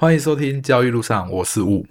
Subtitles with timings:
[0.00, 1.84] 欢迎收听交易路上，我是吴。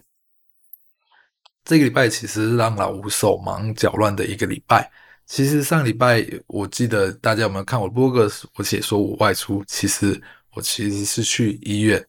[1.65, 4.89] 这个礼拜其实让老吴手忙脚乱的一个礼拜。
[5.25, 10.21] 其实上礼拜我记得大家有没有看我播个我写说我外出，其实
[10.53, 12.01] 我其实是去医院。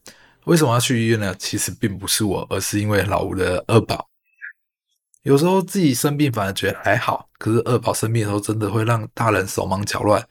[0.45, 1.35] 为什么要去医院呢？
[1.37, 4.09] 其实并不是我，而是因为老吴的二宝。
[5.25, 10.25] 有时候自己生病反而觉得还好，可是二宝生病的时候真的会让大人手忙脚乱。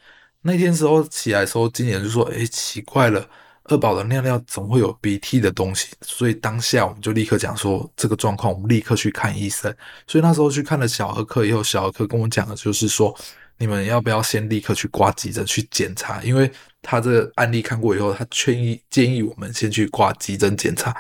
[0.44, 3.30] 那天时候起来的时候，经理就说：“诶，奇怪了。”
[3.70, 9.74] 二宝的尿尿总会有鼻涕的东西，所以当下我们就立刻讲说这个状况，我们立刻去看医生。
[10.08, 13.14] 所以那时候去看了小儿科以后，小儿科跟我讲的就是说，
[13.58, 16.24] 你们要不要先立刻去挂急诊去检查？
[16.24, 16.50] 因为
[16.82, 20.96] 他这个案例看过以后，他劝议建议我们先去挂急诊检查。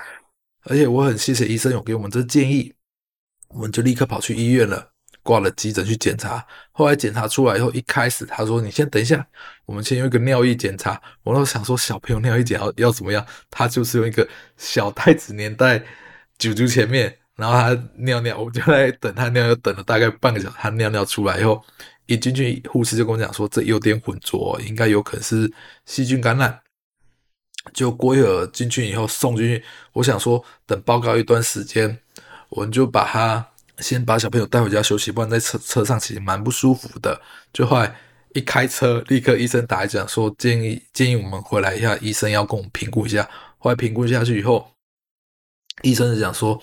[0.63, 2.73] 而且我很谢谢医生有给我们这建议，
[3.47, 4.91] 我们就立刻跑去医院了。
[5.27, 6.41] 挂了急诊去检查，
[6.71, 9.27] 后来检查出来以后，一开始他说：“你先等一下，
[9.65, 13.25] 我们先用一个尿液检查。”我都想说，小朋友尿液检查要怎么样？
[13.51, 15.79] 他就是用一个小袋子粘在
[16.39, 21.61] 啾啾前面，然后他尿尿，我就在等他尿尿，等了大概半个小时，他尿尿出来以后，
[22.05, 25.51] 一进去，护士就跟我讲说：“这有点浑浊，应该有可能是
[25.85, 26.57] 细菌感染。”
[27.75, 29.61] 就过一会儿进去以后送进去，
[29.91, 31.99] 我想说等报告一段时间，
[32.47, 33.45] 我们就把他。
[33.79, 37.19] 先把小朋友带回家休息，不然在车车上其实蛮不舒服的。
[37.53, 37.95] 就后来
[38.33, 43.29] 一开车，立刻医生打来讲说建议建议我们回来一下，医生要跟我们评估一下。
[43.57, 44.71] 后来评估下去以后，
[45.83, 46.61] 医生是讲说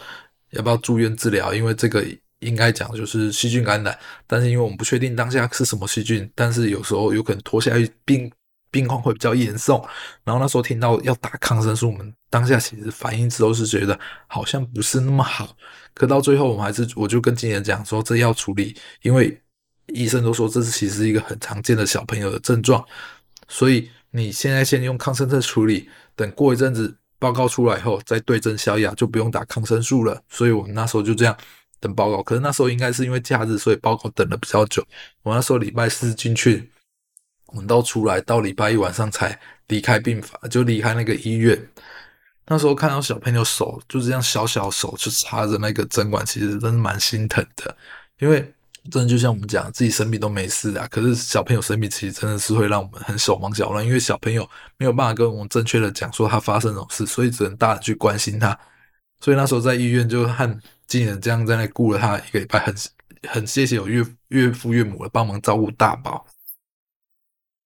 [0.51, 2.05] 要不要住院治疗，因为这个
[2.41, 8.31] 应该讲就是细菌感染，但是因为我们不确定当下是什么细菌，但是有时候有可能拖下去病。
[8.71, 9.81] 病况会比较严重，
[10.25, 13.97] 然后那时候听到要打抗生素，我们当下其实反应之后是觉得
[14.27, 15.57] 好像不是那么好，
[15.95, 19.41] 可到最后我们还是我就跟经理讲说这要处理，因为
[19.87, 22.85] 医生都说这是其实一个很常见的小朋友的症状，
[23.47, 30.21] 所以你现在先用抗生素处理，等过一阵子报告出来后再对症消药，就不用打抗生素了。
[30.29, 31.37] 所以我们那时候就这样
[31.79, 34.85] 等报告，可是那时候应该是因为假日，所以报告等了比较久。
[35.23, 36.69] 我那时候礼拜四进去。
[37.47, 39.39] 我们到出来到礼拜一晚上才
[39.69, 41.57] 离开病房，就离开那个医院。
[42.47, 47.75] 那时候看到小朋友手就这样小小手就插着那个针管，其实真的蛮心疼的。
[48.19, 48.53] 因为
[48.91, 58.59] 真的就像我们讲，自己生病都没事啊，可是小朋友生病其实真的是会让我们很手忙脚乱，因为小朋友没有办法跟我们正确的讲说他发生什么事，所以只能大人去关心他。
[59.21, 62.75] 所以那时候在医院就和经理人这样在那顾了他一个礼拜，很
[63.27, 66.27] 很谢谢有岳岳父岳母的帮忙照顾大宝。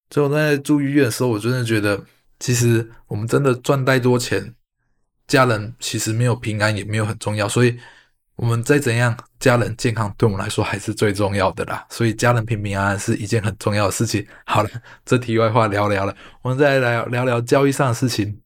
[0.08, 2.00] 最后在住医院的时候，我真的觉得，
[2.38, 4.54] 其实我们真的赚再多钱，
[5.28, 7.48] 家人其实没有平安也没有很重要。
[7.48, 7.78] 所以
[8.34, 11.86] 我们再怎样，家人健康对我们来说还是最重要的啦。
[11.88, 14.26] 所以家人平平安安是一件很重要的事情。
[14.44, 14.70] 好了，
[15.04, 18.40] 这题外话聊聊了，我们再来聊聊交易上的事情，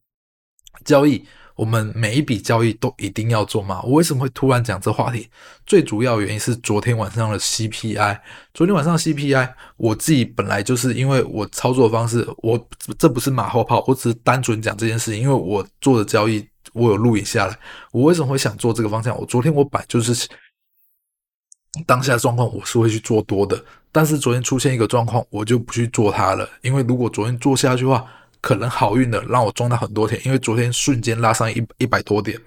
[0.85, 1.25] 交易。
[1.55, 3.79] 我们每一笔交易都一定要做吗？
[3.83, 5.29] 我为什么会突然讲这话题？
[5.67, 8.19] 最主要原因是昨天晚上的 CPI。
[8.55, 12.67] 昨天晚上 CPI，我自己本来就是因为我操作方式，我
[12.97, 15.21] 这不是马后炮，我只是单纯讲这件事情。
[15.21, 17.57] 因为我做的交易，我有录影下来。
[17.91, 19.17] 我为什么会想做这个方向？
[19.17, 20.27] 我昨天我摆就是
[21.85, 23.63] 当下状况，我是会去做多的。
[23.91, 26.49] 但是昨天出现一个状况，我就不去做它了。
[26.61, 28.05] 因为如果昨天做下去的话，
[28.41, 32.39] 可能好运的让我赚到很多钱，因为昨天瞬间拉上一一百多点，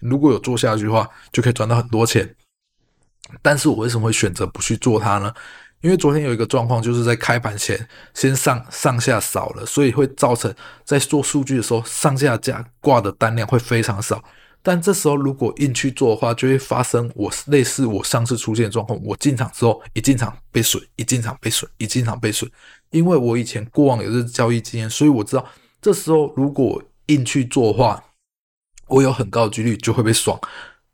[0.00, 2.34] 如果有做下去的话，就可以赚到很多钱。
[3.42, 5.32] 但是我为什么会选择不去做它呢？
[5.84, 10.52] 因为昨天有一个状况，就是在开盘前先上上下扫了，所以会造成
[10.82, 14.24] 在做数据的时候上下架挂的单量会非常少。
[14.62, 18.98] 但这时候如果硬去做的话，就会发生我类似我上次出现状况。
[19.04, 22.50] 我进场之后一进场被损，一进场被损，一进场被损。
[22.88, 25.46] 因为我以前过往有这交易经验，所以我知道
[25.82, 28.02] 这时候如果硬去做的话，
[28.86, 30.40] 我有很高的几率就会被爽，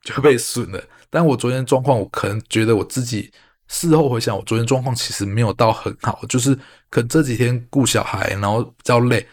[0.03, 0.83] 就会被损了。
[1.09, 3.31] 但我昨天状况，我可能觉得我自己
[3.73, 6.55] 事后回想，我昨天状况其实没有到很好，就是
[6.91, 9.25] 可能这几天顾小孩，然后比较累。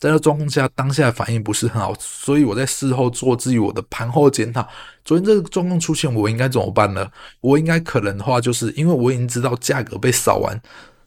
[0.00, 4.66] 在这状况下，当下反应不是很好，所以我在事后做自己我的盘后检讨。
[5.04, 7.06] 昨天这个状况出现，我应该怎么办呢？
[7.40, 10.60] 我应该可能的话，就是因为我已经知道价格被扫完，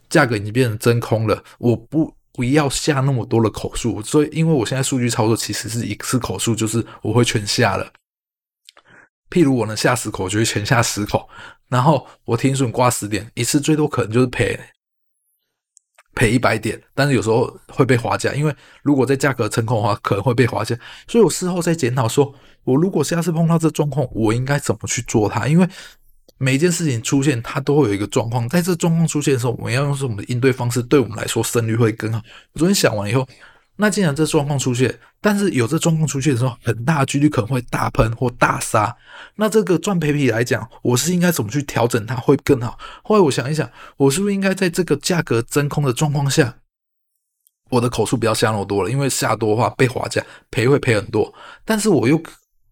[0.07, 4.01] 价格已经变成真空了，我不不要下那么多的口数。
[4.01, 7.91] 所以，因为我现在数据操作其实是一次口数，就是我会全下了。
[9.29, 11.27] 譬如我能下十口，我就全下十口，
[11.69, 14.59] 然后我停损挂十点，一次最多可能就是赔。
[16.17, 20.73] 赔一百点，但是有时候会被滑价，因为如果在价格成空的话，可能会被滑价。
[21.09, 22.33] 所以我事后再检讨，说
[22.63, 25.45] 我如果下次碰到这状况，我应该怎么去做它？
[25.45, 25.67] 因为
[26.37, 32.21] 每一件事情出现，它都会有一个状况，在这状况出现的时候，我们要用什么应对方式，对我们来说胜率会更好。
[32.53, 33.27] 我昨天想完以后，
[33.77, 38.95] 那既然这状况出现，但是有这状况出现的时候，很大的几率可能会大喷或大杀。
[39.35, 42.77] 那这个赚赔比来讲，我是应该怎么去调整它会更好？
[43.03, 46.55] 后来我想一想，我是不是应该在这个价格真空的状况下，
[47.69, 51.33] 我的口数不要下那么多了，因为下多的话被滑价赔会赔很多。
[51.65, 52.21] 但是我又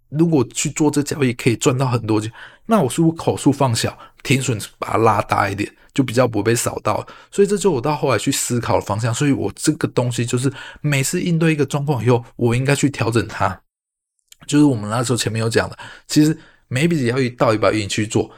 [0.10, 2.32] 如果去做这交易可以赚到很多钱，
[2.68, 5.72] 那我是不是口数放小，停损把它拉大一点？
[5.94, 9.14] 就比较不会被扫到，所以这就我到后来去思考的方向。
[9.14, 13.62] 所以我这个东西就是每次应对一个状况以后，我应该去调整它。
[14.48, 15.78] 就是我们那时候前面有讲的，
[16.08, 16.36] 其实
[16.68, 18.32] 每笔交易到底要不要硬去做。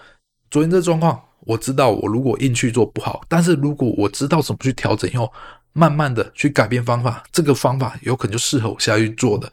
[0.52, 5.32] 昨天这状况，我知道我如果硬去做不好，但是如果我知道怎么去调整以后，
[5.72, 9.50] 慢慢的去改变方法，这个方法有可能就适合我下去做的。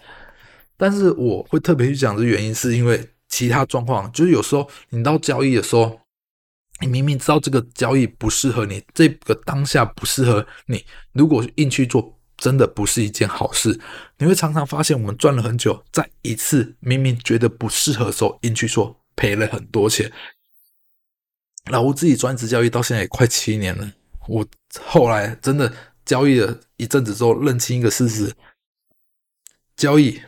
[0.77, 6.02] 但是我会特别去讲的原因，是因为其他状况，就是有时候你到交易的时候。
[6.83, 13.81] 你明明知道这个交易不适合你，这个当下不适合你，如果硬去做，真的不是一件好事。
[14.19, 20.11] 你会常常发现，我们赚了很久，在一次明明觉得不适合时候硬去做，赔了很多钱。
[21.71, 23.93] 老吴自己专职交易到现在也快七年了，
[24.27, 24.45] 我
[24.81, 25.73] 后来真的
[26.05, 28.35] 交易了一阵子之后，认清一个事实：
[29.77, 30.21] 交易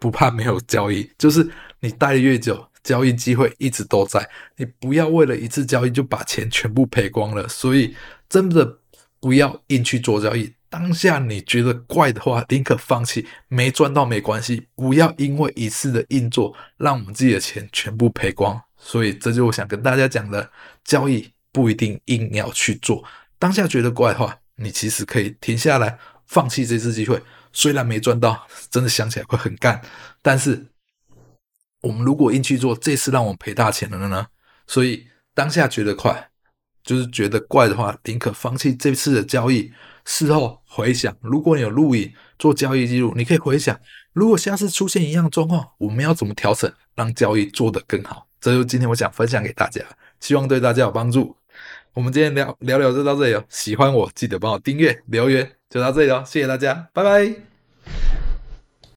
[0.00, 2.66] 不怕没有交易，就是你待的越久。
[2.82, 7.48] 交易机会一直都在，你不要为了一次交易就把钱全部赔光了。
[7.48, 7.94] 所以
[8.28, 8.78] 真的
[9.20, 10.52] 不要硬去做交易。
[10.68, 14.66] 当下你觉得怪的话，宁可放弃，没赚到没关系。
[14.74, 18.60] 不要因为一次的硬做，让我们自己的钱全部赔光。
[18.76, 20.50] 所以这就是我想跟大家讲的，
[20.82, 23.04] 交易不一定硬要去做。
[23.38, 27.22] 当下觉得怪的话，你其实可以停下来，放弃这次机会。
[27.52, 29.80] 虽然没赚到，真的想起来会很干，
[30.20, 30.66] 但是。
[31.82, 34.26] 我们如果硬去做，这次让我们赔大钱了呢？
[34.66, 36.30] 所以当下觉得快，
[36.82, 39.70] 就是觉得怪的话，宁可放弃这次的交易。
[40.04, 43.78] 事后回想，如果你有录影做交易记录，你可以回想，
[44.12, 48.26] 如果下次出现一样状况，我们要怎么调整，让交易做得更好？
[48.40, 49.80] 这就是今天我想分享给大家，
[50.18, 51.36] 希望对大家有帮助。
[51.94, 53.44] 我们今天聊聊聊就到这里哦。
[53.48, 56.24] 喜欢我记得帮我订阅留言，就到这里哦。
[56.26, 57.51] 谢谢大家，拜拜。